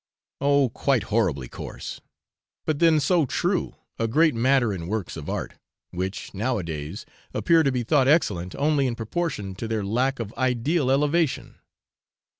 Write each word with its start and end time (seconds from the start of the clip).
Oh! 0.39 0.69
quite 0.69 1.03
horribly 1.13 1.47
coarse, 1.47 2.01
but 2.65 2.79
then 2.79 2.99
so 2.99 3.27
true 3.27 3.75
a 3.99 4.07
great 4.07 4.33
matter 4.33 4.73
in 4.73 4.87
works 4.87 5.15
of 5.15 5.29
art, 5.29 5.53
which, 5.91 6.33
now 6.33 6.57
a 6.57 6.63
days, 6.63 7.05
appear 7.35 7.61
to 7.61 7.71
be 7.71 7.83
thought 7.83 8.07
excellent 8.07 8.55
only 8.55 8.87
in 8.87 8.95
proportion 8.95 9.53
to 9.53 9.67
their 9.67 9.85
lack 9.85 10.19
of 10.19 10.33
ideal 10.33 10.89
elevation. 10.89 11.59